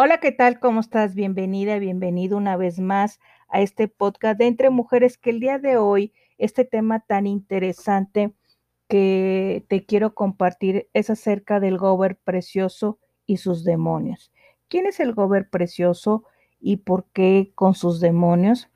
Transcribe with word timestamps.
Hola, 0.00 0.18
¿qué 0.18 0.30
tal? 0.30 0.60
¿Cómo 0.60 0.78
estás? 0.78 1.16
Bienvenida, 1.16 1.80
bienvenido 1.80 2.36
una 2.36 2.56
vez 2.56 2.78
más 2.78 3.18
a 3.48 3.62
este 3.62 3.88
podcast 3.88 4.38
de 4.38 4.46
Entre 4.46 4.70
Mujeres, 4.70 5.18
que 5.18 5.30
el 5.30 5.40
día 5.40 5.58
de 5.58 5.76
hoy, 5.76 6.12
este 6.38 6.64
tema 6.64 7.00
tan 7.00 7.26
interesante 7.26 8.32
que 8.88 9.66
te 9.66 9.84
quiero 9.86 10.14
compartir 10.14 10.88
es 10.92 11.10
acerca 11.10 11.58
del 11.58 11.78
Gober 11.78 12.14
precioso 12.14 13.00
y 13.26 13.38
sus 13.38 13.64
demonios. 13.64 14.30
¿Quién 14.68 14.86
es 14.86 15.00
el 15.00 15.14
Gober 15.14 15.50
precioso 15.50 16.22
y 16.60 16.76
por 16.76 17.06
qué 17.12 17.50
con 17.56 17.74
sus 17.74 17.98
demonios? 17.98 18.70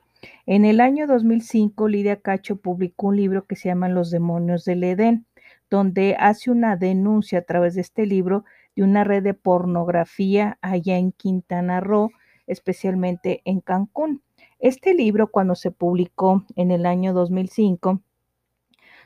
En 0.45 0.65
el 0.65 0.81
año 0.81 1.07
2005, 1.07 1.87
Lidia 1.87 2.19
Cacho 2.19 2.57
publicó 2.57 3.07
un 3.07 3.15
libro 3.15 3.45
que 3.45 3.55
se 3.55 3.69
llama 3.69 3.87
Los 3.87 4.11
demonios 4.11 4.65
del 4.65 4.83
Edén, 4.83 5.25
donde 5.69 6.17
hace 6.19 6.51
una 6.51 6.75
denuncia 6.75 7.39
a 7.39 7.43
través 7.43 7.75
de 7.75 7.81
este 7.81 8.05
libro 8.05 8.43
de 8.75 8.83
una 8.83 9.03
red 9.03 9.23
de 9.23 9.33
pornografía 9.33 10.57
allá 10.61 10.97
en 10.97 11.11
Quintana 11.11 11.79
Roo, 11.79 12.11
especialmente 12.47 13.41
en 13.45 13.61
Cancún. 13.61 14.23
Este 14.59 14.93
libro, 14.93 15.29
cuando 15.29 15.55
se 15.55 15.71
publicó 15.71 16.43
en 16.55 16.71
el 16.71 16.85
año 16.85 17.13
2005, 17.13 18.01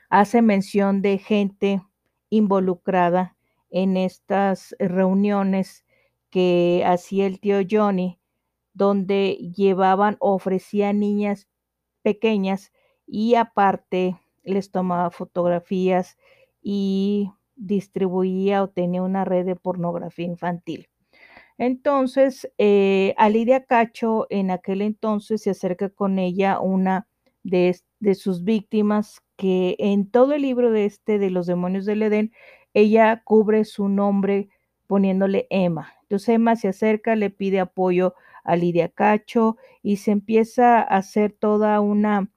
hace 0.10 0.42
mención 0.42 1.02
de 1.02 1.18
gente 1.18 1.82
involucrada 2.30 3.36
en 3.70 3.98
estas 3.98 4.76
reuniones 4.80 5.86
que 6.30 6.84
hacía 6.86 7.26
el 7.26 7.40
tío 7.40 7.58
Johnny, 7.70 8.20
donde 8.74 9.34
llevaban, 9.56 10.18
ofrecían 10.20 11.00
niñas 11.00 11.48
pequeñas 12.04 12.72
y 13.06 13.36
aparte 13.36 14.20
les 14.44 14.72
tomaba 14.72 15.10
fotografías 15.10 16.18
y 16.62 17.32
distribuía 17.58 18.64
o 18.64 18.70
tenía 18.70 19.02
una 19.02 19.26
red 19.26 19.46
de 19.46 19.56
pornografía 19.56 20.26
infantil. 20.26 20.88
Entonces, 21.58 22.50
eh, 22.58 23.14
a 23.18 23.30
Lidia 23.30 23.66
Cacho 23.66 24.28
en 24.30 24.52
aquel 24.52 24.82
entonces 24.82 25.42
se 25.42 25.50
acerca 25.50 25.90
con 25.90 26.20
ella 26.20 26.60
una 26.60 27.08
de, 27.44 27.76
de, 28.00 28.16
sus 28.16 28.44
víctimas 28.44 29.22
que 29.38 29.76
en 29.80 30.10
todo 30.10 30.34
el 30.34 30.44
libro 30.44 30.72
de 30.72 30.86
este 30.86 31.18
de 31.18 31.32
los 31.32 31.48
demonios 31.48 31.86
del 31.86 32.04
Edén, 32.04 32.32
ella 32.74 33.22
cubre 33.24 33.66
su 33.66 33.90
nombre 33.90 34.50
poniéndole 34.86 35.48
Emma. 35.50 35.94
Entonces 36.04 36.30
Emma 36.30 36.56
se 36.56 36.68
acerca, 36.68 37.16
le 37.16 37.30
pide 37.30 37.60
apoyo 37.60 38.14
a 38.44 38.56
Lidia 38.56 38.90
Cacho 38.90 39.58
y 39.82 39.98
se 39.98 40.12
empieza 40.12 40.80
a 40.80 40.84
hacer 40.84 41.32
toda 41.34 41.80
una 41.82 42.30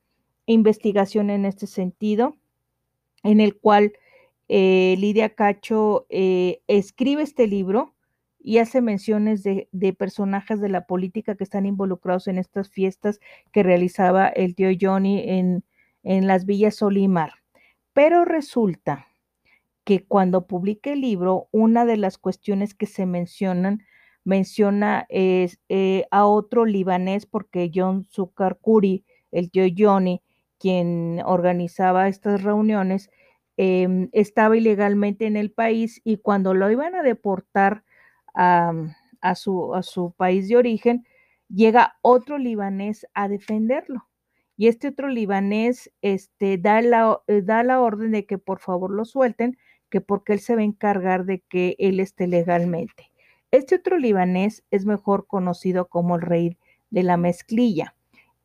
investigación 0.47 1.31
en 1.31 1.44
este 1.44 1.66
sentido, 1.66 2.37
en 3.22 3.41
el 3.41 3.56
cual 3.56 3.92
eh, 4.53 4.97
Lidia 4.98 5.37
Cacho 5.37 6.06
eh, 6.11 6.61
escribe 6.67 7.23
este 7.23 7.47
libro 7.47 7.95
y 8.41 8.59
hace 8.59 8.81
menciones 8.81 9.45
de, 9.45 9.69
personajes 9.97 10.61
de 10.61 10.69
la 10.69 10.87
política 10.87 11.37
que 11.37 11.45
están 11.45 11.67
involucrados 11.67 12.27
en 12.27 12.37
estas 12.37 12.69
fiestas 12.69 13.21
que 13.53 13.62
realizaba 13.62 14.27
el 14.27 14.56
tío 14.56 14.71
Johnny 14.78 15.23
en, 15.25 15.62
en 16.03 16.27
las 16.27 16.47
villas 16.47 16.75
Solimar. 16.75 17.34
Pero 17.93 18.25
resulta 18.25 19.06
que 19.84 20.05
cuando 20.05 20.48
publique 20.48 20.95
el 20.95 21.03
libro, 21.03 21.48
una 21.53 21.84
de 21.84 21.97
las 21.97 22.19
cuestiones 22.19 22.75
que 22.75 22.87
se 22.87 23.06
mencionan, 23.06 23.84
menciona 24.25 25.06
es, 25.11 25.61
eh, 25.69 26.06
a 26.11 26.27
otro 26.27 26.65
libanés, 26.65 27.25
porque 27.25 27.71
John 27.73 28.05
Zuccarcuri, 28.11 29.05
el 29.31 29.53
tío 29.53 29.65
Johnny, 29.78 30.23
quien 30.59 31.23
organizaba 31.25 32.09
estas 32.09 32.43
reuniones, 32.43 33.11
Em, 33.62 34.08
estaba 34.12 34.56
ilegalmente 34.56 35.27
en 35.27 35.36
el 35.36 35.50
país 35.50 36.00
y 36.03 36.16
cuando 36.16 36.55
lo 36.55 36.70
iban 36.70 36.94
a 36.94 37.03
deportar 37.03 37.84
a, 38.34 38.72
su, 39.34 40.14
país 40.16 40.48
de 40.48 40.56
origen, 40.56 41.05
llega 41.50 41.98
otro 42.00 42.38
libanés 42.38 43.06
a 43.12 43.28
defenderlo. 43.28 44.09
Y 44.56 44.69
este 44.69 44.88
otro 44.88 45.09
libanés 45.09 45.93
este, 46.00 46.56
da, 46.56 46.81
la, 46.81 47.21
eh, 47.26 47.43
da 47.43 47.62
la 47.62 47.82
orden 47.82 48.12
de 48.12 48.25
que 48.25 48.38
por 48.38 48.60
favor 48.60 48.93
lo 48.93 49.04
suelten, 49.04 49.59
que 49.91 50.00
porque 50.00 50.32
él 50.32 50.41
se 50.41 50.54
va 50.54 50.62
a 50.62 50.65
encargar 50.65 51.27
de 51.27 51.41
que 51.41 51.77
él 51.78 52.00
esté 52.00 52.28
legalmente. 52.28 53.12
Este 53.50 53.75
otro 53.75 53.98
libanés 53.98 54.65
es 54.71 54.87
mejor 54.87 55.27
conocido 55.27 55.88
como 55.88 56.16
el 56.16 56.22
rey 56.22 56.56
de 56.88 57.03
la 57.03 57.19
mezclilla 57.19 57.94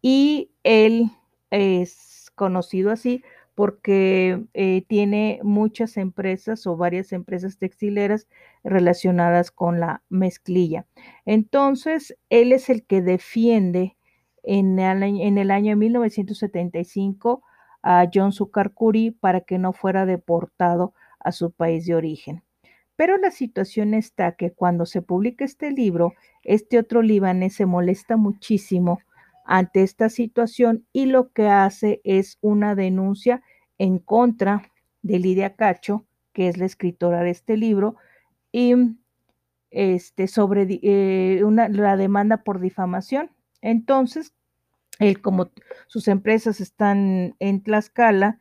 y 0.02 0.52
él 0.64 1.10
es 1.52 2.32
conocido 2.36 2.92
así 2.92 3.24
porque 3.56 4.44
eh, 4.54 4.84
tiene 4.88 5.40
muchas 5.42 5.96
empresas 5.98 6.68
o 6.68 6.76
varias 6.76 7.14
empresas 7.14 7.58
textileras 7.58 8.28
relacionadas 8.64 9.50
con 9.50 9.80
la 9.80 10.04
mezclilla. 10.10 10.86
Entonces, 11.26 12.18
él 12.30 12.52
es 12.52 12.70
el 12.70 12.86
que 12.86 13.02
defiende 13.02 13.96
en 14.44 14.78
el, 14.78 15.04
en 15.04 15.38
el 15.38 15.52
año 15.52 15.78
1975 15.78 17.44
a 17.82 18.10
John 18.14 18.34
Sukarkuri 18.34 19.12
para 19.12 19.42
que 19.42 19.58
no 19.58 19.72
fuera 19.72 20.06
deportado 20.06 20.94
a 21.20 21.32
su 21.32 21.52
país 21.52 21.86
de 21.86 21.96
origen. 21.96 22.44
Pero 22.98 23.18
la 23.18 23.32
situación 23.32 23.94
está 23.94 24.34
que 24.34 24.52
cuando 24.52 24.86
se 24.86 25.02
publica 25.02 25.46
este 25.46 25.72
libro, 25.72 26.14
este 26.44 26.78
otro 26.78 27.02
libanés 27.02 27.56
se 27.56 27.66
molesta 27.66 28.18
muchísimo 28.18 29.00
ante 29.46 29.84
esta 29.84 30.10
situación 30.10 30.86
y 30.92 31.06
lo 31.06 31.32
que 31.32 31.48
hace 31.48 32.02
es 32.04 32.38
una 32.42 32.76
denuncia 32.76 33.42
en 33.78 34.00
contra 34.00 34.72
de 35.02 35.20
Lidia 35.20 35.56
Cacho, 35.56 36.06
que 36.34 36.50
es 36.50 36.58
la 36.58 36.66
escritora 36.66 37.22
de 37.24 37.30
este 37.30 37.56
libro, 37.58 37.96
y 38.52 38.74
este, 39.72 40.28
sobre 40.28 40.68
eh, 40.82 41.44
una, 41.44 41.70
la 41.70 41.98
demanda 41.98 42.44
por 42.44 42.60
difamación. 42.60 43.32
Entonces, 43.62 44.34
él, 45.00 45.22
como 45.22 45.52
sus 45.88 46.08
empresas 46.08 46.62
están 46.62 47.36
en 47.40 47.62
Tlaxcala, 47.64 48.40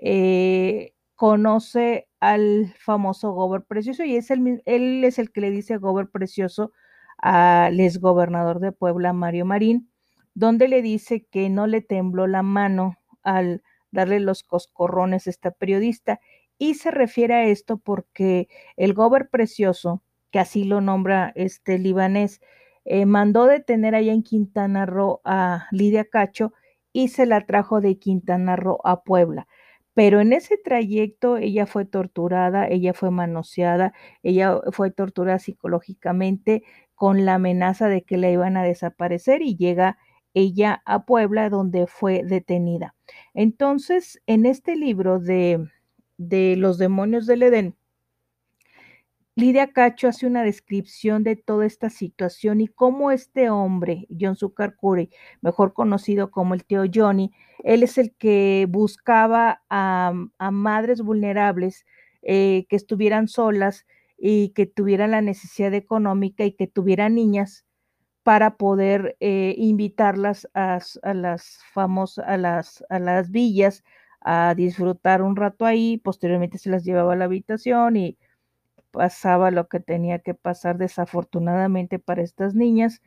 eh, 0.00 0.94
conoce 1.16 2.08
al 2.20 2.74
famoso 2.78 3.32
Gober 3.32 3.64
Precioso 3.64 4.04
y 4.04 4.16
es 4.16 4.30
el, 4.30 4.62
él 4.64 5.04
es 5.04 5.18
el 5.18 5.32
que 5.32 5.40
le 5.40 5.50
dice 5.50 5.76
Gober 5.78 6.08
Precioso 6.08 6.72
al 7.18 7.80
exgobernador 7.80 8.60
de 8.60 8.72
Puebla, 8.72 9.12
Mario 9.12 9.44
Marín, 9.44 9.90
donde 10.38 10.68
le 10.68 10.82
dice 10.82 11.26
que 11.30 11.50
no 11.50 11.66
le 11.66 11.80
tembló 11.80 12.28
la 12.28 12.44
mano 12.44 12.96
al 13.24 13.62
darle 13.90 14.20
los 14.20 14.44
coscorrones 14.44 15.26
a 15.26 15.30
esta 15.30 15.50
periodista. 15.50 16.20
Y 16.58 16.74
se 16.74 16.92
refiere 16.92 17.34
a 17.34 17.44
esto 17.44 17.78
porque 17.78 18.48
el 18.76 18.94
Gober 18.94 19.28
Precioso, 19.30 20.02
que 20.30 20.38
así 20.38 20.62
lo 20.62 20.80
nombra 20.80 21.32
este 21.34 21.78
libanés, 21.78 22.40
eh, 22.84 23.04
mandó 23.04 23.46
detener 23.46 23.96
allá 23.96 24.12
en 24.12 24.22
Quintana 24.22 24.86
Roo 24.86 25.20
a 25.24 25.66
Lidia 25.72 26.04
Cacho 26.04 26.52
y 26.92 27.08
se 27.08 27.26
la 27.26 27.44
trajo 27.44 27.80
de 27.80 27.98
Quintana 27.98 28.54
Roo 28.54 28.78
a 28.84 29.02
Puebla. 29.02 29.48
Pero 29.94 30.20
en 30.20 30.32
ese 30.32 30.56
trayecto 30.56 31.36
ella 31.36 31.66
fue 31.66 31.84
torturada, 31.84 32.68
ella 32.68 32.94
fue 32.94 33.10
manoseada, 33.10 33.92
ella 34.22 34.60
fue 34.70 34.92
torturada 34.92 35.40
psicológicamente 35.40 36.62
con 36.94 37.24
la 37.24 37.34
amenaza 37.34 37.88
de 37.88 38.02
que 38.02 38.16
la 38.18 38.30
iban 38.30 38.56
a 38.56 38.62
desaparecer 38.62 39.42
y 39.42 39.56
llega 39.56 39.98
ella 40.34 40.82
a 40.84 41.04
Puebla 41.04 41.50
donde 41.50 41.86
fue 41.86 42.22
detenida. 42.24 42.94
Entonces, 43.34 44.20
en 44.26 44.46
este 44.46 44.76
libro 44.76 45.18
de, 45.18 45.68
de 46.16 46.56
Los 46.56 46.78
demonios 46.78 47.26
del 47.26 47.42
Edén, 47.42 47.76
Lidia 49.38 49.72
Cacho 49.72 50.08
hace 50.08 50.26
una 50.26 50.42
descripción 50.42 51.22
de 51.22 51.36
toda 51.36 51.64
esta 51.64 51.90
situación 51.90 52.60
y 52.60 52.66
cómo 52.66 53.12
este 53.12 53.50
hombre, 53.50 54.08
John 54.20 54.34
Zucker 54.34 54.74
mejor 55.42 55.74
conocido 55.74 56.32
como 56.32 56.54
el 56.54 56.64
tío 56.64 56.82
Johnny, 56.92 57.30
él 57.62 57.84
es 57.84 57.98
el 57.98 58.12
que 58.16 58.66
buscaba 58.68 59.62
a, 59.70 60.12
madres 60.50 61.02
vulnerables 61.02 61.86
eh, 62.22 62.66
que 62.68 62.74
estuvieran 62.74 63.28
solas 63.28 63.86
y 64.18 64.48
que 64.54 64.66
tuvieran 64.66 65.12
la 65.12 65.22
necesidad 65.22 65.72
económica 65.72 66.44
y 66.44 66.50
que 66.50 66.66
tuvieran 66.66 67.14
niñas 67.14 67.64
para 68.28 68.58
poder 68.58 69.16
eh, 69.20 69.54
invitarlas 69.56 70.50
a, 70.52 70.80
las 71.14 71.60
famosas, 71.72 72.26
a 72.28 72.36
las, 72.36 72.84
a 72.90 72.98
las 72.98 73.30
villas 73.30 73.84
a 74.20 74.54
disfrutar 74.54 75.22
un 75.22 75.34
rato 75.34 75.64
ahí, 75.64 75.96
posteriormente 75.96 76.58
se 76.58 76.68
las 76.68 76.84
llevaba 76.84 77.14
a 77.14 77.16
la 77.16 77.24
habitación 77.24 77.96
y 77.96 78.18
pasaba 78.90 79.50
lo 79.50 79.66
que 79.68 79.80
tenía 79.80 80.18
que 80.18 80.34
pasar 80.34 80.76
desafortunadamente 80.76 81.98
para 81.98 82.20
estas 82.20 82.54
niñas 82.54 83.00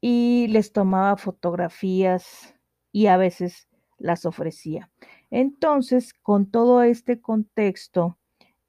y 0.00 0.48
les 0.48 0.72
tomaba 0.72 1.16
fotografías 1.16 2.56
y 2.90 3.06
a 3.06 3.16
veces 3.18 3.68
las 3.96 4.26
ofrecía. 4.26 4.90
Entonces, 5.30 6.12
con 6.14 6.50
todo 6.50 6.82
este 6.82 7.20
contexto, 7.20 8.18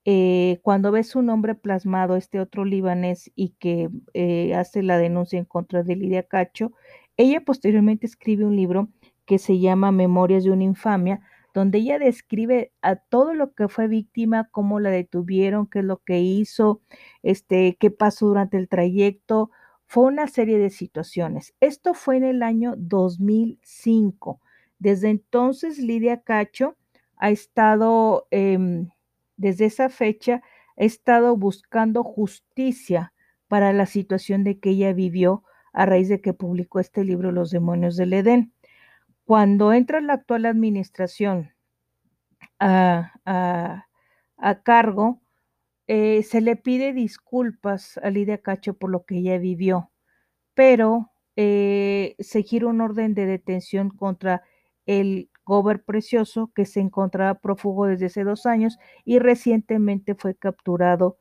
eh, 0.10 0.60
cuando 0.64 0.94
ves 0.94 1.18
un 1.18 1.26
nombre 1.26 1.54
plasmado, 1.54 2.16
este 2.16 2.40
otro 2.40 2.64
libanés, 2.64 3.30
y 3.36 3.50
que 3.60 3.90
eh, 4.14 4.56
hace 4.56 4.82
la 4.82 4.98
denuncia 4.98 5.38
en 5.38 5.44
contra 5.44 5.84
de 5.84 5.98
Lidia 5.98 6.24
Cacho, 6.24 6.72
ella 7.18 7.42
posteriormente 7.44 8.06
escribe 8.06 8.46
un 8.46 8.56
libro 8.56 8.88
que 9.26 9.38
se 9.38 9.60
llama 9.60 9.92
Memorias 9.92 10.46
de 10.46 10.52
una 10.52 10.64
infamia, 10.64 11.20
donde 11.54 11.80
ella 11.80 12.00
describe 12.00 12.72
a 12.82 12.96
todo 12.96 13.34
lo 13.34 13.54
que 13.54 13.68
fue 13.68 13.90
víctima, 13.90 14.48
cómo 14.50 14.80
la 14.80 14.92
detuvieron, 14.92 15.68
qué 15.68 15.80
es 15.80 15.86
lo 15.86 15.98
que 15.98 16.22
hizo, 16.22 16.80
este, 17.22 17.76
qué 17.78 17.92
pasó 17.92 18.28
durante 18.28 18.56
el 18.58 18.70
trayecto. 18.70 19.52
Fue 19.88 20.06
una 20.06 20.28
serie 20.28 20.58
de 20.58 20.70
situaciones. 20.70 21.54
Esto 21.60 21.94
fue 21.94 22.16
en 22.16 22.24
el 22.24 22.44
año 22.44 22.76
2005. 22.78 24.40
Desde 24.80 25.10
entonces, 25.10 25.80
Lidia 25.80 26.22
Cacho 26.22 26.78
ha 27.18 27.30
estado, 27.30 28.28
em, 28.32 28.90
desde 29.38 29.66
esa 29.66 29.90
fecha, 29.90 30.42
ha 30.78 30.84
estado 30.84 31.38
buscando 31.38 32.04
justicia 32.04 33.14
para 33.48 33.74
la 33.74 33.86
situación 33.86 34.44
de 34.44 34.60
que 34.60 34.72
ella 34.72 34.94
vivió 34.94 35.44
a 35.74 35.86
raíz 35.86 36.10
de 36.10 36.22
que 36.22 36.34
publicó 36.34 36.80
este 36.80 37.04
libro 37.04 37.32
Los 37.32 37.52
demonios 37.52 37.96
del 37.96 38.14
Edén. 38.14 38.54
Cuando 39.26 39.74
entra 39.74 40.02
la 40.02 40.14
actual 40.14 40.46
administración 40.46 41.52
a, 42.60 43.86
cargo, 44.64 45.22
eh, 45.88 46.24
se 46.24 46.42
le 46.42 46.56
pide 46.56 46.94
disculpas 46.94 47.98
a 48.00 48.10
Lidia 48.10 48.40
Cacho 48.40 48.74
por 48.74 48.90
lo 48.90 49.06
que 49.06 49.18
ella 49.18 49.38
vivió, 49.38 49.92
pero 50.54 51.12
eh, 51.36 52.16
se 52.20 52.44
gira 52.44 52.68
un 52.68 52.82
orden 52.82 53.14
de 53.14 53.26
detención 53.26 53.90
contra 53.90 54.44
el 54.86 55.30
Gober 55.48 55.82
Precioso, 55.82 56.52
que 56.54 56.66
se 56.66 56.82
encontraba 56.82 57.40
prófugo 57.40 57.86
desde 57.86 58.08
hace 58.08 58.26
dos 58.26 58.46
años 58.46 58.78
y 59.06 59.20
recientemente 59.20 60.14
fue 60.14 60.36
capturado 60.36 61.18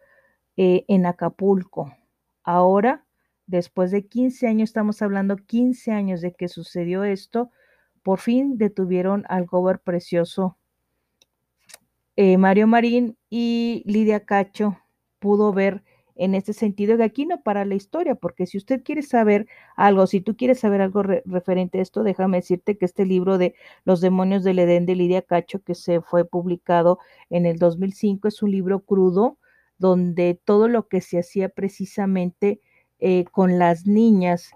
eh, 0.56 0.84
en 0.88 1.06
Acapulco. 1.06 1.94
Ahora, 2.43 3.06
después 3.46 3.93
de 3.93 4.08
15 4.08 4.49
años, 4.49 4.70
estamos 4.70 5.00
hablando 5.00 5.37
15 5.37 5.93
años 5.93 6.20
de 6.20 6.34
que 6.34 6.49
sucedió 6.49 7.05
esto, 7.05 7.50
por 8.02 8.19
fin 8.19 8.58
detuvieron 8.58 9.25
al 9.28 9.46
Gober 9.46 9.78
Precioso. 9.78 10.58
Eh, 12.17 12.37
Mario 12.37 12.67
Marín 12.67 13.17
y 13.31 13.84
Lidia 13.87 14.25
Cacho 14.25 14.76
pudo 15.20 15.52
ver 15.52 15.84
en 16.16 16.34
este 16.34 16.52
sentido, 16.52 16.96
que 16.96 17.04
aquí 17.04 17.26
no 17.26 17.42
para 17.42 17.64
la 17.64 17.74
historia, 17.74 18.14
porque 18.14 18.46
si 18.46 18.58
usted 18.58 18.82
quiere 18.82 19.02
saber 19.02 19.46
algo, 19.76 20.06
si 20.06 20.20
tú 20.20 20.36
quieres 20.36 20.60
saber 20.60 20.80
algo 20.80 21.02
referente 21.02 21.78
a 21.78 21.82
esto, 21.82 22.02
déjame 22.02 22.38
decirte 22.38 22.78
que 22.78 22.86
este 22.86 23.04
libro 23.06 23.38
de 23.38 23.54
Los 23.84 24.00
demonios 24.00 24.42
del 24.44 24.58
Edén 24.58 24.86
de 24.86 24.96
Lidia 24.96 25.22
Cacho, 25.22 25.62
que 25.62 25.74
se 25.74 26.00
fue 26.00 26.24
publicado 26.24 26.98
en 27.30 27.46
el 27.46 27.58
2005, 27.58 28.28
es 28.28 28.42
un 28.42 28.50
libro 28.50 28.80
crudo 28.80 29.38
donde 29.78 30.40
todo 30.44 30.68
lo 30.68 30.88
que 30.88 31.00
se 31.00 31.18
hacía 31.18 31.48
precisamente 31.48 32.60
eh, 32.98 33.24
con 33.30 33.58
las 33.58 33.86
niñas 33.86 34.50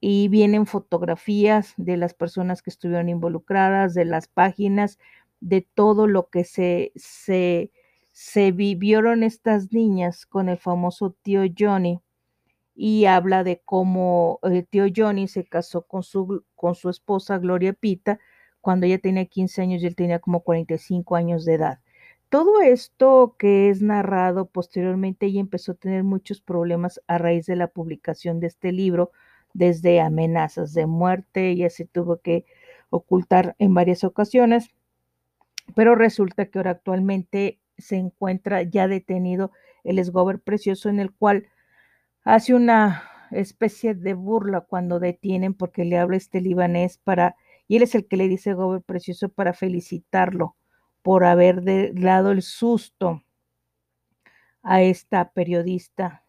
y 0.00 0.28
vienen 0.28 0.66
fotografías 0.66 1.74
de 1.76 1.96
las 1.96 2.14
personas 2.14 2.62
que 2.62 2.70
estuvieron 2.70 3.08
involucradas, 3.08 3.94
de 3.94 4.04
las 4.04 4.28
páginas, 4.28 4.98
de 5.40 5.66
todo 5.74 6.06
lo 6.06 6.28
que 6.28 6.44
se, 6.44 6.92
se 6.96 7.70
se 8.18 8.50
vivieron 8.50 9.22
estas 9.22 9.72
niñas 9.72 10.26
con 10.26 10.48
el 10.48 10.58
famoso 10.58 11.14
tío 11.22 11.42
Johnny 11.56 12.00
y 12.74 13.04
habla 13.04 13.44
de 13.44 13.62
cómo 13.64 14.40
el 14.42 14.66
tío 14.66 14.86
Johnny 14.94 15.28
se 15.28 15.44
casó 15.44 15.82
con 15.82 16.02
su, 16.02 16.44
con 16.56 16.74
su 16.74 16.90
esposa 16.90 17.38
Gloria 17.38 17.74
Pita 17.74 18.18
cuando 18.60 18.86
ella 18.86 18.98
tenía 18.98 19.24
15 19.26 19.62
años 19.62 19.82
y 19.82 19.86
él 19.86 19.94
tenía 19.94 20.18
como 20.18 20.40
45 20.40 21.14
años 21.14 21.44
de 21.44 21.54
edad. 21.54 21.78
Todo 22.28 22.60
esto 22.60 23.36
que 23.38 23.70
es 23.70 23.82
narrado 23.82 24.46
posteriormente 24.46 25.26
ella 25.26 25.38
empezó 25.38 25.70
a 25.70 25.76
tener 25.76 26.02
muchos 26.02 26.40
problemas 26.40 27.00
a 27.06 27.18
raíz 27.18 27.46
de 27.46 27.54
la 27.54 27.68
publicación 27.68 28.40
de 28.40 28.48
este 28.48 28.72
libro, 28.72 29.12
desde 29.54 30.00
amenazas 30.00 30.74
de 30.74 30.86
muerte, 30.86 31.50
ella 31.50 31.70
se 31.70 31.84
tuvo 31.84 32.16
que 32.20 32.46
ocultar 32.90 33.54
en 33.60 33.74
varias 33.74 34.02
ocasiones, 34.02 34.70
pero 35.76 35.94
resulta 35.94 36.46
que 36.46 36.58
ahora 36.58 36.72
actualmente 36.72 37.60
se 37.78 37.96
encuentra 37.96 38.62
ya 38.62 38.88
detenido 38.88 39.52
el 39.84 39.98
esgober 39.98 40.40
precioso 40.40 40.88
en 40.88 41.00
el 41.00 41.12
cual 41.12 41.48
hace 42.24 42.54
una 42.54 43.04
especie 43.30 43.94
de 43.94 44.14
burla 44.14 44.62
cuando 44.62 45.00
detienen 45.00 45.54
porque 45.54 45.84
le 45.84 45.98
habla 45.98 46.16
este 46.16 46.40
libanés 46.40 46.98
para, 46.98 47.36
y 47.68 47.76
él 47.76 47.82
es 47.82 47.94
el 47.94 48.06
que 48.06 48.16
le 48.16 48.28
dice 48.28 48.54
Gober 48.54 48.82
precioso 48.82 49.28
para 49.28 49.52
felicitarlo 49.54 50.56
por 51.02 51.24
haber 51.24 51.62
dado 51.94 52.32
el 52.32 52.42
susto 52.42 53.22
a 54.62 54.82
esta 54.82 55.30
periodista 55.32 56.24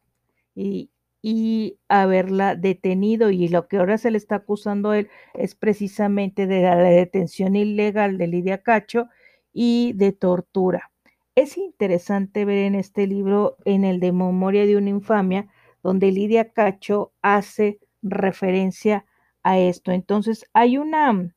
y, 0.56 0.92
y 1.22 1.80
haberla 1.90 2.56
detenido 2.56 3.30
y 3.32 3.50
lo 3.50 3.68
que 3.68 3.78
ahora 3.78 3.98
se 3.98 4.12
le 4.12 4.18
está 4.18 4.36
acusando 4.36 4.92
a 4.92 5.00
él 5.00 5.10
es 5.34 5.56
precisamente 5.56 6.48
de 6.48 6.62
la 6.64 6.78
detención 6.78 7.56
ilegal 7.56 8.18
de 8.18 8.28
Lidia 8.28 8.64
Cacho 8.64 9.10
y 9.54 9.94
de 9.96 10.14
tortura. 10.14 10.89
Es 11.40 11.58
interesante 11.58 12.44
ver 12.44 12.58
en 12.58 12.76
este 12.76 13.08
libro, 13.08 13.56
en 13.64 13.86
el 13.86 14.02
de 14.02 14.12
Memoria 14.12 14.66
de 14.66 14.76
una 14.76 14.90
infamia, 14.90 15.48
donde 15.82 16.12
Lidia 16.12 16.52
Cacho 16.52 17.14
hace 17.22 17.80
referencia 18.02 19.06
a 19.42 19.58
esto. 19.58 19.94
Entonces, 19.94 20.44
hay 20.52 20.78
una, 20.78 21.34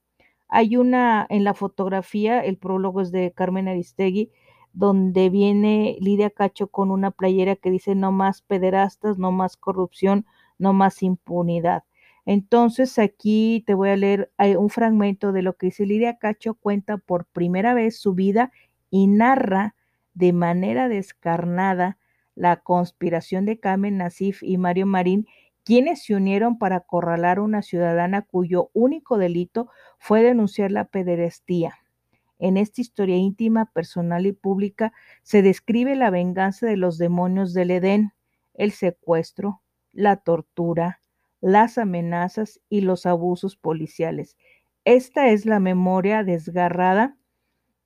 hay 0.49 0.76
una, 0.76 1.25
en 1.31 1.44
la 1.44 1.54
fotografía, 1.54 2.40
el 2.40 2.58
prólogo 2.58 3.00
es 3.00 3.12
de 3.12 3.31
Carmen 3.31 3.69
Aristegui, 3.69 4.32
donde 4.72 5.31
viene 5.31 5.96
Lidia 6.00 6.31
Cacho 6.31 6.66
con 6.66 6.90
una 6.90 7.12
playera 7.12 7.54
que 7.54 7.70
dice 7.70 7.94
no 7.94 8.10
más 8.10 8.43
pederastas, 8.43 9.19
no 9.19 9.31
más 9.31 9.56
corrupción, 9.56 10.26
no 10.58 10.72
más 10.72 11.00
impunidad. 11.04 11.84
Entonces 12.26 12.99
aquí 12.99 13.62
te 13.69 13.75
voy 13.75 13.90
a 13.90 13.96
leer 13.96 14.32
un 14.58 14.69
fragmento 14.69 15.31
de 15.31 15.43
lo 15.43 15.52
que 15.56 15.66
dice 15.66 15.87
Lidia 15.87 16.19
Cacho, 16.19 16.54
cuenta 16.54 16.96
por 16.99 17.25
primera 17.26 17.72
vez 17.72 18.00
su 18.00 18.14
vida 18.14 18.50
y 18.90 19.06
narra 19.06 19.76
de 20.14 20.32
manera 20.32 20.88
descarnada 20.88 21.99
la 22.35 22.56
conspiración 22.56 23.44
de 23.47 23.61
Carmen 23.61 23.99
Nasif 23.99 24.43
y 24.43 24.59
Mario 24.59 24.87
Marín, 24.87 25.26
quienes 25.64 26.05
se 26.05 26.14
unieron 26.14 26.59
para 26.59 26.76
acorralar 26.76 27.38
a 27.38 27.43
una 27.43 27.62
ciudadana 27.62 28.23
cuyo 28.23 28.70
único 28.73 29.19
delito 29.19 29.69
fue 29.99 30.23
denunciar 30.23 30.70
la 30.73 30.87
pederastía. 30.87 31.75
En 32.38 32.56
esta 32.56 32.81
historia 32.81 33.17
íntima, 33.17 33.67
personal 33.67 34.26
y 34.26 34.32
pública 34.32 34.93
se 35.23 35.43
describe 35.43 35.94
la 35.94 36.11
venganza 36.11 36.67
de 36.67 36.76
los 36.76 36.99
demonios 36.99 37.55
del 37.55 37.70
Edén, 37.70 38.12
el 38.55 38.73
secuestro, 38.73 39.62
la 39.93 40.17
tortura, 40.17 41.00
las 41.41 41.79
amenazas 41.79 42.61
y 42.69 42.81
los 42.81 43.06
abusos 43.06 43.56
policiales. 43.56 44.37
Esta 44.85 45.29
es 45.29 45.47
la 45.47 45.61
memoria 45.61 46.25
desgarrada 46.25 47.17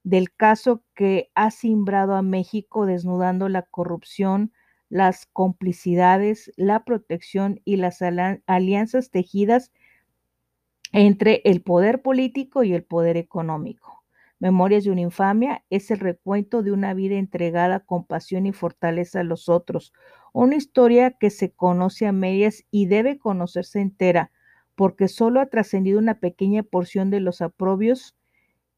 del 0.07 0.33
caso 0.33 0.85
que 0.95 1.33
ha 1.35 1.51
simbrado 1.51 2.15
a 2.15 2.23
México 2.23 2.87
desnudando 2.87 3.49
la 3.49 3.63
corrupción, 3.63 4.53
las 4.89 5.27
complicidades, 5.27 6.53
la 6.57 6.85
protección 6.85 7.61
y 7.65 7.75
las 7.75 8.03
alianzas 8.47 9.11
tejidas 9.11 9.73
entre 10.93 11.43
el 11.45 11.61
poder 11.61 12.03
político 12.03 12.63
y 12.63 12.73
el 12.73 12.85
poder 12.85 13.17
económico. 13.17 14.05
Memorias 14.39 14.85
de 14.85 14.93
una 14.93 15.01
infamia 15.01 15.65
es 15.71 15.91
el 15.91 15.99
recuento 15.99 16.63
de 16.63 16.71
una 16.71 16.95
vida 16.95 17.17
entregada 17.17 17.81
con 17.81 18.05
pasión 18.05 18.47
y 18.47 18.53
fortaleza 18.53 19.21
a 19.21 19.25
los 19.25 19.49
otros, 19.49 19.93
una 20.33 20.55
historia 20.55 21.11
que 21.11 21.31
se 21.31 21.51
conoce 21.51 22.07
a 22.07 22.13
medias 22.13 22.65
y 22.71 22.87
debe 22.87 23.19
conocerse 23.19 23.81
entera, 23.81 24.31
porque 24.77 25.09
solo 25.09 25.41
ha 25.41 25.47
trascendido 25.47 25.99
una 25.99 26.21
pequeña 26.21 26.63
porción 26.63 27.11
de 27.11 27.19
los 27.19 27.41
aprobios 27.41 28.16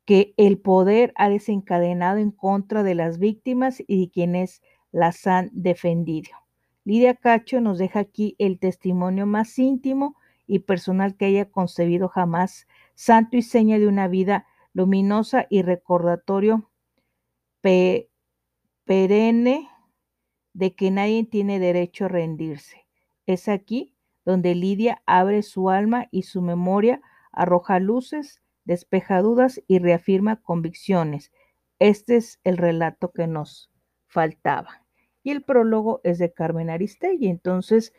que 0.09 0.33
el 0.39 0.59
poder 0.59 1.13
ha 1.17 1.29
desencadenado 1.29 2.17
en 2.17 2.31
contra 2.31 2.83
de 2.83 2.95
las 2.95 3.19
víctimas 3.19 3.83
y 3.87 4.01
de 4.01 4.11
quienes 4.11 4.63
las 4.91 5.27
han 5.27 5.51
defendido. 5.53 6.31
Lidia 6.85 7.15
Cacho 7.15 7.61
nos 7.61 7.77
deja 7.77 8.01
aquí 8.01 8.35
el 8.39 8.59
testimonio 8.59 9.27
más 9.27 9.59
íntimo 9.59 10.17
y 10.47 10.61
personal 10.61 11.15
que 11.15 11.27
haya 11.27 11.51
concebido 11.51 12.09
jamás, 12.09 12.67
santo 12.95 13.37
y 13.37 13.43
seña 13.43 13.79
de 13.79 13.87
una 13.87 14.09
vida 14.09 14.47
luminosa 14.73 15.47
y 15.51 15.61
recordatorio 15.61 16.71
perenne 18.87 19.69
de 20.55 20.75
que 20.75 20.91
nadie 20.91 21.25
tiene 21.25 21.59
derecho 21.59 22.07
a 22.07 22.09
rendirse. 22.09 22.87
Es 23.27 23.47
aquí 23.47 23.95
donde 24.25 24.55
Lidia 24.55 25.03
abre 25.05 25.43
su 25.43 25.69
alma 25.69 26.09
y 26.11 26.23
su 26.23 26.41
memoria 26.41 27.03
arroja 27.31 27.79
luces 27.79 28.41
despeja 28.69 29.23
dudas 29.23 29.63
y 29.67 29.79
reafirma 29.79 30.43
convicciones. 30.43 31.33
Este 31.79 32.17
es 32.17 32.39
el 32.45 32.59
relato 32.59 33.13
que 33.13 33.27
nos 33.27 33.71
faltaba. 34.07 34.85
Y 35.23 35.31
el 35.31 35.43
prólogo 35.43 36.03
es 36.05 36.19
de 36.19 36.33
Carmen 36.35 36.69
Aristegui. 36.69 37.29
Entonces, 37.29 37.95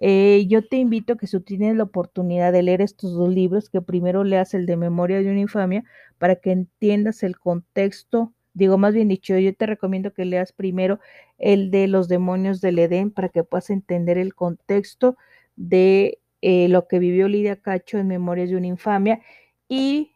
eh, 0.00 0.46
yo 0.48 0.66
te 0.66 0.78
invito 0.78 1.12
a 1.12 1.16
que 1.18 1.26
si 1.26 1.38
tienes 1.40 1.76
la 1.76 1.84
oportunidad 1.84 2.52
de 2.52 2.62
leer 2.62 2.80
estos 2.80 3.12
dos 3.12 3.28
libros, 3.28 3.68
que 3.68 3.82
primero 3.82 4.24
leas 4.24 4.54
el 4.54 4.64
de 4.64 4.78
Memoria 4.78 5.20
de 5.20 5.30
una 5.30 5.40
infamia 5.40 5.84
para 6.16 6.36
que 6.36 6.52
entiendas 6.52 7.22
el 7.22 7.38
contexto. 7.38 8.32
Digo, 8.54 8.78
más 8.78 8.94
bien 8.94 9.08
dicho, 9.08 9.38
yo 9.38 9.54
te 9.54 9.66
recomiendo 9.66 10.14
que 10.14 10.24
leas 10.24 10.52
primero 10.52 11.00
el 11.36 11.70
de 11.70 11.86
los 11.86 12.08
demonios 12.08 12.62
del 12.62 12.78
Edén 12.78 13.10
para 13.10 13.28
que 13.28 13.44
puedas 13.44 13.68
entender 13.68 14.16
el 14.16 14.34
contexto 14.34 15.18
de 15.56 16.18
eh, 16.40 16.68
lo 16.68 16.88
que 16.88 16.98
vivió 16.98 17.28
Lidia 17.28 17.56
Cacho 17.60 17.98
en 17.98 18.08
Memorias 18.08 18.48
de 18.48 18.56
una 18.56 18.68
infamia 18.68 19.20
y 19.68 20.13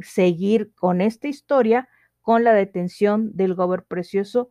seguir 0.00 0.72
con 0.74 1.00
esta 1.00 1.28
historia, 1.28 1.88
con 2.22 2.44
la 2.44 2.52
detención 2.52 3.36
del 3.36 3.54
Gober 3.54 3.84
Precioso, 3.84 4.50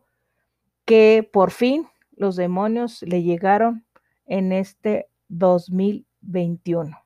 que 0.86 1.28
por 1.32 1.52
fin 1.52 1.88
los 2.16 2.36
demonios 2.36 3.02
le 3.04 3.24
llegaron 3.24 3.86
en 4.26 4.52
este 4.52 5.08
2021. 5.30 6.98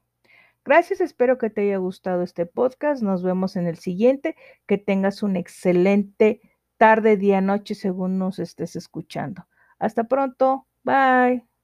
Gracias, 0.65 0.99
espero 0.99 1.37
que 1.37 1.49
te 1.49 1.61
haya 1.61 1.77
gustado 1.77 2.23
este 2.23 2.45
podcast. 2.45 3.01
Nos 3.01 3.23
vemos 3.23 3.55
en 3.55 3.67
el 3.67 3.77
siguiente. 3.77 4.35
Que 4.65 4.77
tengas 4.77 5.23
un 5.23 5.37
excelente 5.37 6.41
tarde, 6.75 7.15
día, 7.15 7.39
noche, 7.39 7.73
según 7.73 8.17
nos 8.17 8.37
estés 8.39 8.75
escuchando. 8.75 9.47
Hasta 9.79 10.03
pronto. 10.09 10.67
Bye. 10.83 11.56